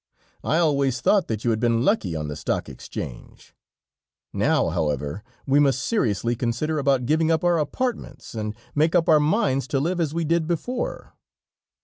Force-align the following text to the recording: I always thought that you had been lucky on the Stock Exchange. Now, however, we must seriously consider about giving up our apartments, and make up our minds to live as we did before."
I 0.43 0.57
always 0.57 0.99
thought 0.99 1.27
that 1.27 1.43
you 1.43 1.51
had 1.51 1.59
been 1.59 1.85
lucky 1.85 2.15
on 2.15 2.27
the 2.27 2.35
Stock 2.35 2.67
Exchange. 2.67 3.53
Now, 4.33 4.69
however, 4.69 5.21
we 5.45 5.59
must 5.59 5.83
seriously 5.83 6.35
consider 6.35 6.79
about 6.79 7.05
giving 7.05 7.29
up 7.29 7.43
our 7.43 7.59
apartments, 7.59 8.33
and 8.33 8.55
make 8.73 8.95
up 8.95 9.07
our 9.07 9.19
minds 9.19 9.67
to 9.67 9.79
live 9.79 9.99
as 9.99 10.11
we 10.11 10.25
did 10.25 10.47
before." 10.47 11.13